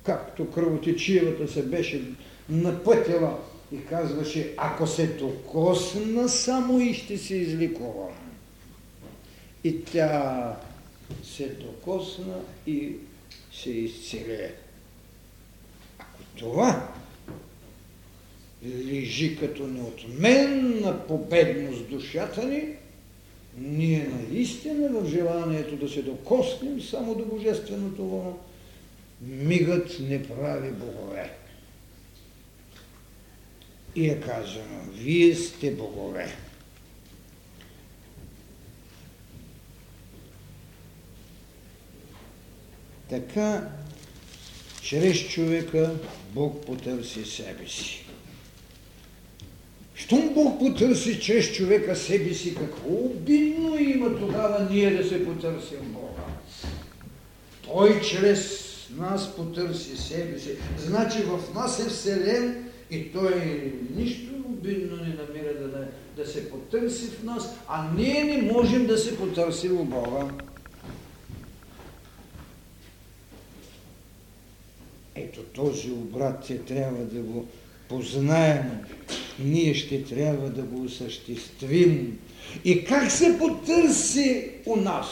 [0.03, 2.01] както кръвотечивата се беше
[2.49, 3.39] напътила
[3.72, 8.16] и казваше, ако се докосна само и ще се изликувам.
[9.64, 10.55] И тя
[11.24, 12.36] се докосна
[12.68, 12.95] и
[13.53, 14.53] се изцеле.
[15.99, 16.88] Ако това
[18.66, 22.68] лежи като неотменна победност душата ни,
[23.57, 28.39] ние наистина в желанието да се докоснем само до Божественото лоно,
[29.22, 31.34] мигът не прави богове.
[33.95, 36.36] И е казано, вие сте богове.
[43.09, 43.70] Така,
[44.82, 45.95] чрез човека
[46.34, 48.00] Бог потърси себе си.
[50.01, 55.79] Щом Бог потърси чрез човека себе си, какво обидно има тогава ние да се потърсим
[55.93, 56.23] Бога?
[57.63, 60.49] Той чрез нас потърси себе си.
[60.79, 63.33] Значи в нас е вселен и той
[63.95, 68.97] нищо обидно не намира да, да се потърси в нас, а ние не можем да
[68.97, 70.27] се потърсим у Бога.
[75.15, 77.47] Ето този обрат те трябва да го
[77.91, 78.85] познаем.
[79.39, 82.19] Ние ще трябва да го осъществим.
[82.65, 85.07] И как се потърси у нас?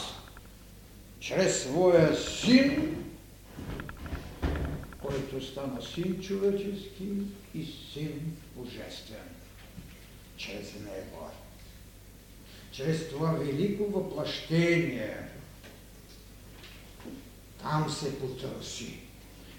[1.20, 2.96] Чрез своя син,
[5.02, 7.08] който стана син човечески
[7.54, 9.28] и син божествен.
[10.36, 11.30] Чрез него.
[12.72, 15.16] Чрез това велико въплъщение.
[17.62, 19.09] Там се потърси.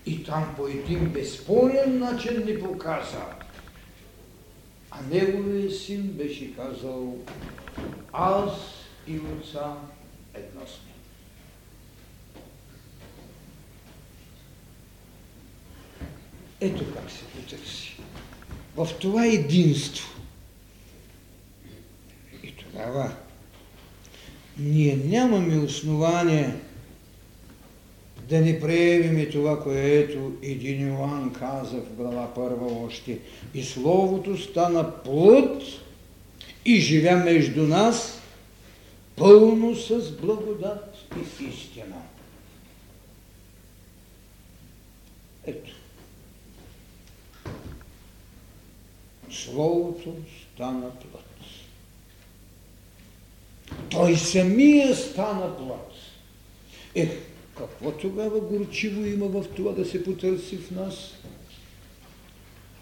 [0.05, 3.25] И там по един безспорен начин ни показа.
[4.91, 7.17] А неговият син беше казал,
[8.13, 8.51] аз
[9.07, 9.75] и отца
[10.33, 10.91] едно сме.
[16.61, 17.97] Ето как се потърси.
[18.75, 20.09] В това единство.
[22.43, 23.11] И тогава
[24.57, 26.55] ние нямаме основание
[28.31, 33.19] да не приемеме това, което един Иоанн каза в глава първа още.
[33.53, 35.63] И Словото стана плът
[36.65, 38.21] и живя между нас
[39.15, 41.95] пълно с благодат и с истина.
[45.45, 45.71] Ето.
[49.31, 50.15] Словото
[50.53, 51.25] стана плът.
[53.89, 55.91] Той самия стана плът.
[56.95, 57.30] Ех,
[57.61, 61.13] какво тогава горчиво има в това да се потърси в нас?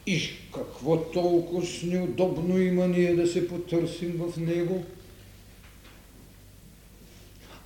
[0.08, 0.22] И
[0.54, 4.84] какво толкова с неудобно има ние да се потърсим в него?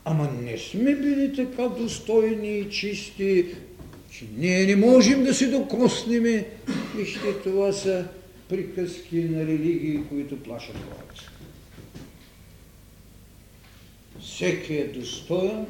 [0.05, 3.45] Ама не сме били така достойни и чисти,
[4.11, 6.47] че ние не можем да се докоснеме.
[6.95, 8.07] Вижте, това са
[8.49, 11.32] приказки на религии, които плашат хората.
[14.22, 15.66] Всеки е достоен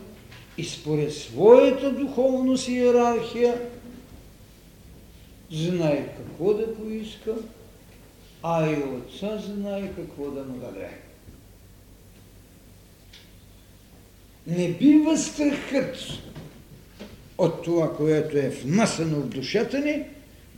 [0.57, 3.61] и според своята духовност и иерархия
[5.51, 7.35] знае какво да поиска,
[8.43, 10.89] а и отца знае какво да му даде.
[14.47, 15.97] Не бива страхът
[17.37, 20.03] от това, което е внасено в душата ни,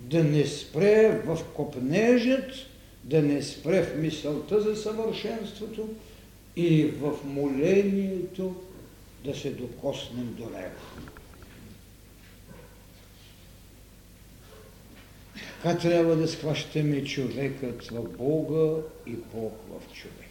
[0.01, 2.51] да не спре в копнежът,
[3.03, 5.89] да не спре в мисълта за съвършенството
[6.55, 8.55] и в молението
[9.25, 10.79] да се докоснем до него.
[15.63, 20.25] Така трябва да схващаме човекът в Бога и Бог в човекът.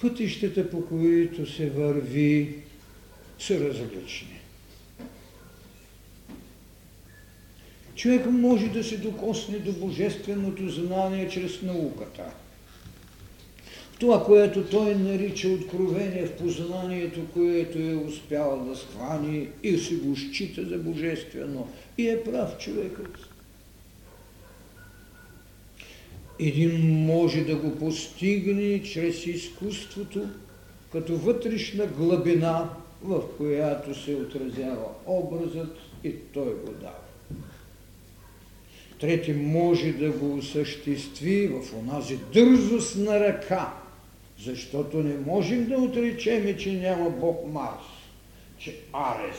[0.00, 2.62] Пътищата, по които се върви,
[3.38, 4.40] са различни.
[7.94, 12.32] Човек може да се докосне до божественото знание чрез науката–
[13.98, 20.16] това, което той нарича откровение в познанието, което е успял да схвани и си го
[20.16, 21.68] счита за божествено.
[21.98, 23.18] И е прав човекът.
[26.40, 30.28] Един може да го постигне чрез изкуството,
[30.92, 32.70] като вътрешна глъбина,
[33.02, 36.94] в която се отразява образът и той го дава.
[39.00, 43.74] Трети може да го осъществи в онази дързост на ръка,
[44.44, 47.84] защото не можем да отречеме, че няма Бог Марс,
[48.58, 49.36] че Арес.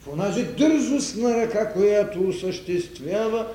[0.00, 3.46] В онази дързост на ръка, която осъществява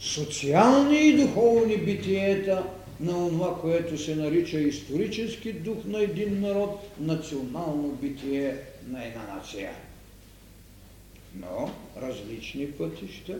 [0.00, 2.64] социални и духовни битиета
[3.00, 8.56] на това, което се нарича исторически дух на един народ, национално битие
[8.88, 9.70] на една нация.
[11.34, 11.70] Но
[12.02, 13.38] различни пътища.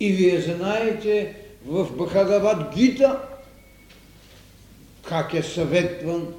[0.00, 3.20] И вие знаете, в Бахагават Гита
[5.08, 6.34] как е съветван,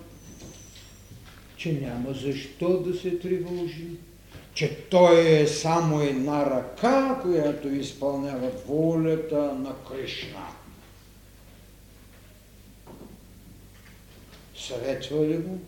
[1.57, 3.88] че няма защо да се тревожи,
[4.53, 10.47] че той е само една ръка, която изпълнява волята на Кришна.
[14.57, 15.59] Съветва ли го?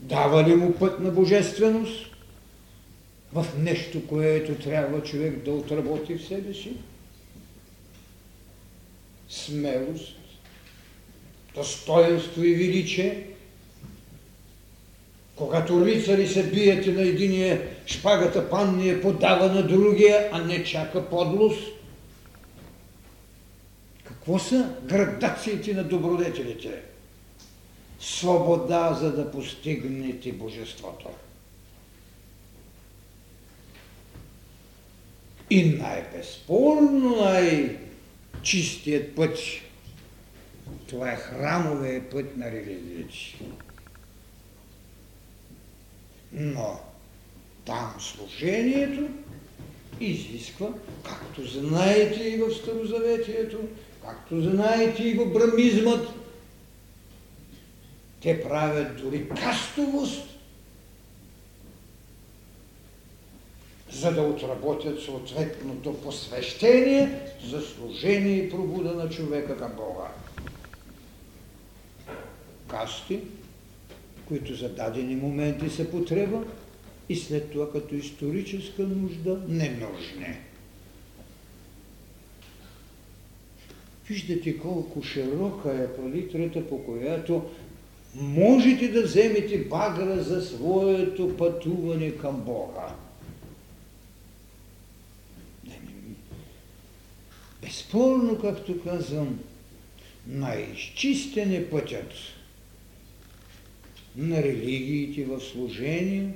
[0.00, 2.06] Дава ли му път на божественост?
[3.32, 6.72] В нещо, което трябва човек да отработи в себе си?
[9.28, 10.25] Смелост,
[11.56, 13.26] достоинство и величие.
[15.36, 21.08] Когато рицари се бият и на единия шпагата панния подава на другия, а не чака
[21.08, 21.62] подлост.
[24.04, 26.82] Какво са градациите на добродетелите?
[28.00, 31.08] Свобода, за да постигнете божеството.
[35.50, 39.38] И най-безспорно най-чистият път,
[40.88, 43.44] това е храмовия път на религията.
[46.32, 46.80] Но
[47.64, 49.08] там служението
[50.00, 50.68] изисква,
[51.04, 53.58] както знаете и в Старозаветието,
[54.02, 56.08] както знаете и в брамизмът,
[58.22, 60.22] те правят дори кастовост,
[63.90, 70.08] за да отработят съответното посвещение за служение и пробуда на човека към Бога.
[72.68, 73.20] Касти,
[74.28, 76.44] които за дадени моменти са потреба
[77.08, 80.36] и след това като историческа нужда ненужни.
[84.08, 87.50] Виждате колко широка е палитрата, по която
[88.14, 92.94] можете да вземете багра за своето пътуване към Бога.
[97.62, 99.38] Безспорно, както казвам,
[100.26, 102.12] най-изчистен е пътят
[104.16, 106.30] на религиите в служение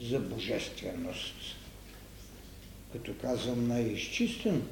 [0.00, 1.34] за божественост.
[2.92, 4.62] Като казвам най-изчистен,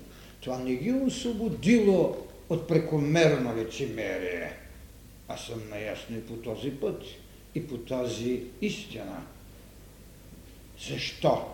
[0.40, 2.16] това не ги освободило
[2.48, 4.52] от прекомерно лицемерие.
[5.28, 7.02] Аз съм наясно и по този път,
[7.54, 9.22] и по тази истина.
[10.88, 11.44] Защо?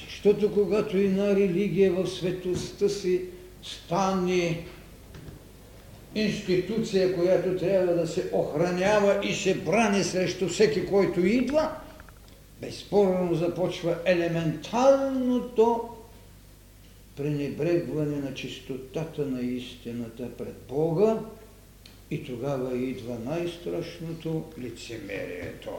[0.00, 3.22] Защото когато една религия в светостта си
[3.62, 4.64] стане
[6.14, 11.70] институция, която трябва да се охранява и се брани срещу всеки, който идва,
[12.60, 15.88] безспорно започва елементарното
[17.16, 21.18] пренебрегване на чистотата на истината пред Бога
[22.10, 25.70] и тогава идва най-страшното лицемерието.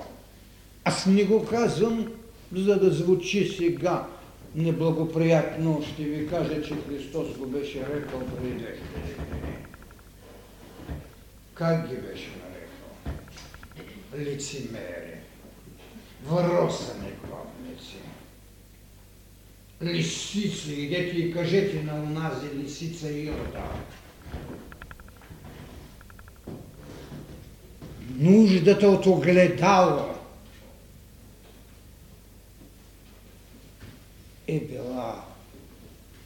[0.85, 2.11] Аз не го казвам,
[2.55, 4.07] за да звучи сега
[4.55, 9.72] неблагоприятно, ще ви кажа, че Христос го беше рекал преди 2000 години.
[11.53, 13.19] Как ги беше нарекал?
[14.17, 15.17] Лицемери,
[16.23, 17.97] въросани главници,
[19.83, 23.63] лисици, идете и кажете на унази лисица Ирода.
[28.09, 30.15] Нуждата от огледало
[34.47, 35.25] е била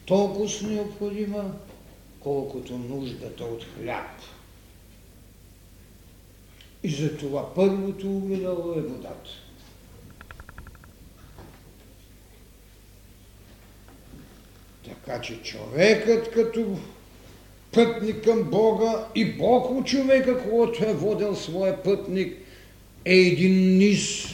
[0.06, 1.52] толкова необходима,
[2.20, 4.22] колкото нуждата от хляб.
[6.84, 9.30] И затова първото огледало е водата.
[14.86, 16.78] Така че човекът като
[17.72, 22.38] пътник към Бога и Бог от човека, който е водил своя пътник,
[23.06, 24.28] е един низ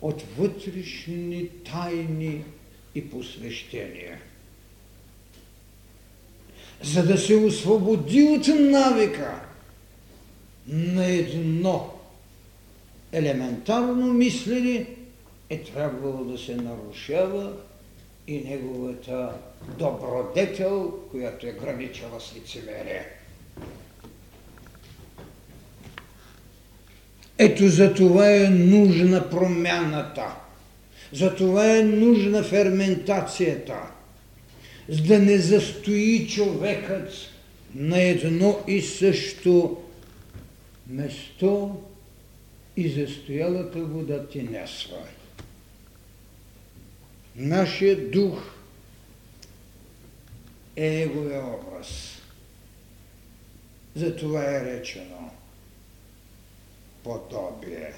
[0.00, 2.44] от вътрешни тайни
[2.94, 4.20] и посвещения.
[6.82, 9.53] За да се освободи от навика
[10.68, 11.94] на едно
[13.12, 14.86] елементарно мислене,
[15.50, 17.52] е трябвало да се нарушава
[18.26, 19.32] и неговата
[19.78, 23.06] добродетел, която е граничала с лицемерие.
[27.38, 30.34] Ето за това е нужна промяната.
[31.12, 33.76] За това е нужна ферментацията.
[34.88, 37.12] За да не застои човекът
[37.74, 39.83] на едно и също
[40.86, 41.82] место
[42.76, 45.08] и застоялата вода ти несва.
[47.36, 48.54] Нашия дух
[50.76, 52.20] е неговия образ.
[53.94, 55.30] За това е речено
[57.02, 57.94] подобие.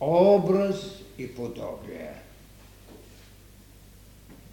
[0.00, 0.76] Образ
[1.18, 2.14] и подобие.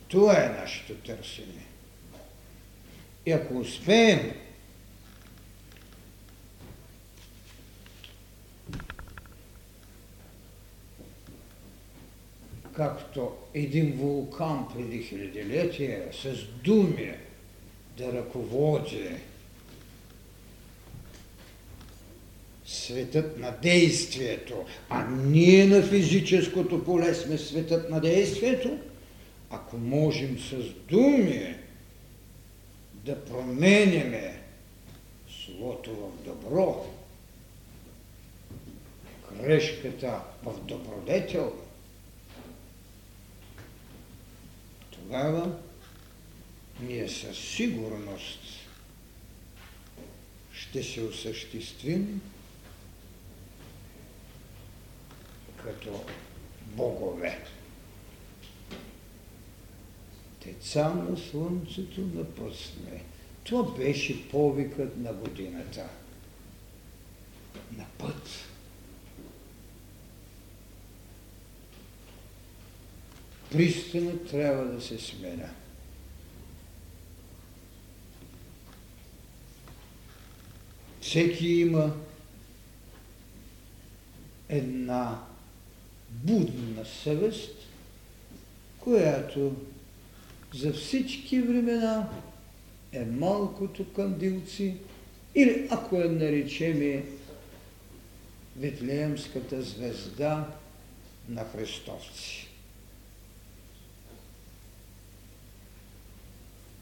[0.07, 1.65] Това е нашето търсене.
[3.25, 4.31] И ако успеем
[12.75, 17.13] както един вулкан преди хилядилетие с думи
[17.97, 19.09] да ръководи
[22.65, 28.77] светът на действието, а ние на физическото поле сме светът на действието,
[29.49, 30.55] ако можем с
[30.89, 31.55] думи
[32.93, 34.39] да променяме
[35.45, 36.85] злото в добро,
[39.41, 41.53] грешката в добродетел,
[45.03, 45.59] тогава
[46.79, 48.39] ние със сигурност
[50.53, 52.21] ще се осъществим
[55.63, 56.03] като
[56.65, 57.43] богове.
[60.45, 63.03] Деца на слънцето напъсне.
[63.43, 65.89] Това беше повикът на годината.
[67.77, 68.52] На път.
[73.53, 75.49] Пристанът трябва да се сменя.
[81.01, 81.93] Всеки има
[84.49, 85.23] една
[86.09, 87.55] будна съвест,
[88.79, 89.55] която
[90.53, 92.09] за всички времена
[92.91, 94.75] е малкото кандилци
[95.35, 97.03] или ако я наречеме
[98.57, 100.47] Ветлеемската звезда
[101.29, 102.42] на христовци.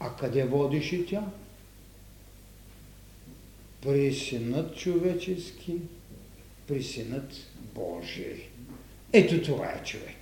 [0.04, 1.24] А къде водише тя?
[3.82, 5.76] При синът човечески,
[6.66, 7.32] при синът
[7.74, 8.48] Божий.
[9.12, 10.21] Ето това е човекът.